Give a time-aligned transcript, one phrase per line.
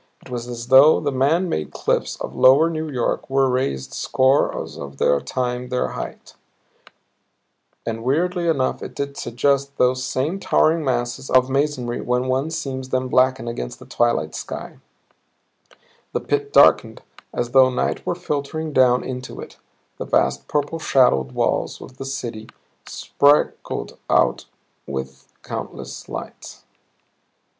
[0.23, 4.75] It was as though the man made cliffs of lower New York were raised scores
[4.75, 6.41] of times their height, stretched a
[6.73, 7.85] score of times their length.
[7.85, 12.89] And weirdly enough it did suggest those same towering masses of masonry when one sees
[12.89, 14.79] them blacken against the twilight skies.
[16.13, 19.57] The pit darkened as though night were filtering down into it;
[19.99, 22.49] the vast, purple shadowed walls of the city
[22.87, 24.47] sparkled out
[24.87, 26.63] with countless lights.